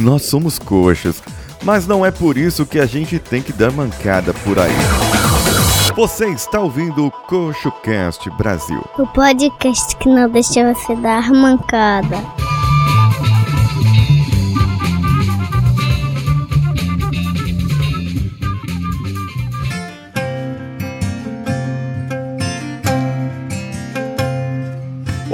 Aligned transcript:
Nós 0.00 0.22
somos 0.22 0.58
coxos, 0.58 1.22
mas 1.62 1.86
não 1.86 2.04
é 2.04 2.10
por 2.10 2.36
isso 2.36 2.66
que 2.66 2.78
a 2.78 2.84
gente 2.84 3.18
tem 3.18 3.40
que 3.40 3.52
dar 3.52 3.72
mancada 3.72 4.34
por 4.44 4.58
aí. 4.58 4.72
Você 5.96 6.26
está 6.26 6.60
ouvindo 6.60 7.06
o 7.06 7.10
CoxoCast 7.10 8.28
Brasil. 8.36 8.84
O 8.98 9.06
podcast 9.06 9.96
que 9.96 10.08
não 10.08 10.28
deixa 10.28 10.74
você 10.74 10.94
dar 10.96 11.30
mancada. 11.30 12.45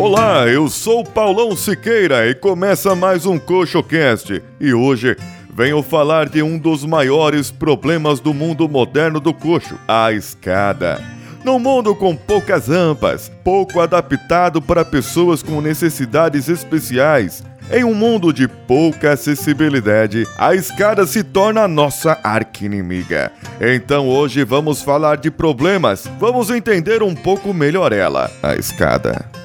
Olá, 0.02 0.48
eu 0.48 0.68
sou 0.68 1.04
Paulão 1.04 1.54
Siqueira 1.54 2.28
e 2.28 2.34
começa 2.34 2.92
mais 2.92 3.24
um 3.24 3.38
CoxoCast. 3.38 4.42
E 4.58 4.74
hoje 4.74 5.16
venho 5.54 5.80
falar 5.80 6.28
de 6.28 6.42
um 6.42 6.58
dos 6.58 6.84
maiores 6.84 7.52
problemas 7.52 8.18
do 8.18 8.34
mundo 8.34 8.68
moderno 8.68 9.20
do 9.20 9.32
coxo, 9.32 9.78
a 9.86 10.10
escada. 10.10 11.00
Num 11.44 11.60
mundo 11.60 11.94
com 11.94 12.16
poucas 12.16 12.66
rampas, 12.66 13.30
pouco 13.44 13.78
adaptado 13.78 14.60
para 14.60 14.84
pessoas 14.84 15.40
com 15.40 15.60
necessidades 15.60 16.48
especiais, 16.48 17.44
em 17.70 17.84
um 17.84 17.94
mundo 17.94 18.32
de 18.32 18.48
pouca 18.48 19.12
acessibilidade, 19.12 20.26
a 20.36 20.52
escada 20.52 21.06
se 21.06 21.22
torna 21.22 21.62
a 21.62 21.68
nossa 21.68 22.18
arquinimiga. 22.24 23.30
Então 23.60 24.08
hoje 24.08 24.42
vamos 24.42 24.82
falar 24.82 25.18
de 25.18 25.30
problemas, 25.30 26.10
vamos 26.18 26.50
entender 26.50 27.04
um 27.04 27.14
pouco 27.14 27.54
melhor 27.54 27.92
ela, 27.92 28.28
a 28.42 28.56
escada. 28.56 29.41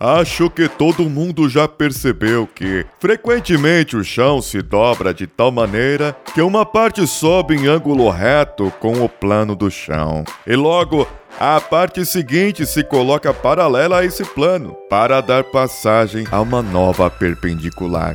Acho 0.00 0.48
que 0.48 0.68
todo 0.68 1.10
mundo 1.10 1.48
já 1.48 1.66
percebeu 1.66 2.46
que, 2.46 2.86
frequentemente, 3.00 3.96
o 3.96 4.04
chão 4.04 4.40
se 4.40 4.62
dobra 4.62 5.12
de 5.12 5.26
tal 5.26 5.50
maneira 5.50 6.16
que 6.32 6.40
uma 6.40 6.64
parte 6.64 7.04
sobe 7.04 7.56
em 7.56 7.66
ângulo 7.66 8.08
reto 8.08 8.72
com 8.78 9.02
o 9.02 9.08
plano 9.08 9.56
do 9.56 9.68
chão. 9.68 10.22
E 10.46 10.54
logo, 10.54 11.04
a 11.40 11.60
parte 11.60 12.06
seguinte 12.06 12.64
se 12.64 12.84
coloca 12.84 13.34
paralela 13.34 13.98
a 13.98 14.04
esse 14.04 14.24
plano, 14.24 14.76
para 14.88 15.20
dar 15.20 15.42
passagem 15.42 16.28
a 16.30 16.40
uma 16.40 16.62
nova 16.62 17.10
perpendicular. 17.10 18.14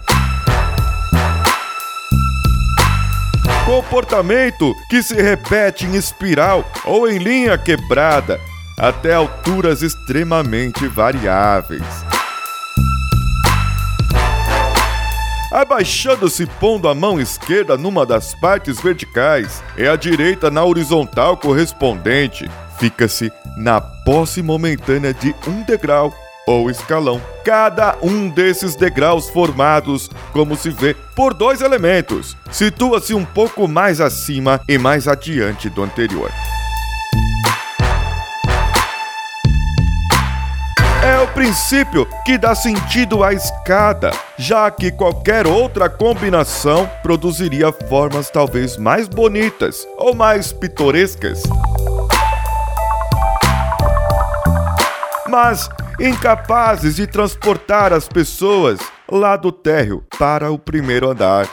Comportamento 3.65 4.73
que 4.89 5.03
se 5.03 5.21
repete 5.21 5.85
em 5.85 5.95
espiral 5.95 6.63
ou 6.85 7.09
em 7.09 7.17
linha 7.17 7.57
quebrada 7.57 8.39
até 8.77 9.13
alturas 9.13 9.81
extremamente 9.81 10.87
variáveis. 10.87 11.83
Abaixando-se 15.51 16.47
pondo 16.59 16.87
a 16.87 16.95
mão 16.95 17.21
esquerda 17.21 17.77
numa 17.77 18.07
das 18.07 18.33
partes 18.39 18.81
verticais 18.81 19.63
e 19.77 19.87
a 19.87 19.95
direita 19.95 20.49
na 20.49 20.63
horizontal 20.65 21.37
correspondente, 21.37 22.49
fica-se 22.79 23.31
na 23.55 23.79
posse 23.79 24.41
momentânea 24.41 25.13
de 25.13 25.35
um 25.47 25.61
degrau 25.61 26.11
ou 26.47 26.71
escalão. 26.71 27.21
Cada 27.45 27.95
um 28.01 28.29
desses 28.29 28.75
degraus 28.75 29.29
formados, 29.29 30.09
como 30.31 30.55
se 30.55 30.71
vê, 30.71 30.95
por 31.15 31.35
dois 31.35 31.61
elementos, 31.61 32.35
situa-se 32.51 33.13
um 33.13 33.23
pouco 33.23 33.67
mais 33.67 34.01
acima 34.01 34.59
e 34.67 34.79
mais 34.79 35.07
adiante 35.07 35.69
do 35.69 35.83
anterior. 35.83 36.31
O 41.23 41.27
princípio 41.27 42.05
que 42.25 42.37
dá 42.37 42.53
sentido 42.53 43.23
à 43.23 43.31
escada, 43.31 44.11
já 44.37 44.69
que 44.69 44.91
qualquer 44.91 45.47
outra 45.47 45.89
combinação 45.89 46.89
produziria 47.01 47.71
formas 47.71 48.29
talvez 48.29 48.75
mais 48.75 49.07
bonitas 49.07 49.87
ou 49.97 50.13
mais 50.13 50.51
pitorescas. 50.51 51.41
Mas 55.29 55.69
incapazes 55.97 56.97
de 56.97 57.07
transportar 57.07 57.93
as 57.93 58.07
pessoas 58.09 58.79
lá 59.09 59.37
do 59.37 59.51
térreo 59.51 60.03
para 60.19 60.51
o 60.51 60.59
primeiro 60.59 61.09
andar. 61.09 61.47